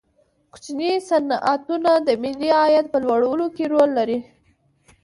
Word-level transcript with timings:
کوچني 0.51 0.91
صنعتونه 1.09 1.91
د 2.07 2.09
ملي 2.23 2.49
عاید 2.59 2.85
په 2.93 2.97
لوړولو 3.05 3.45
کې 3.55 3.63
رول 3.73 3.89
لري. 3.97 4.19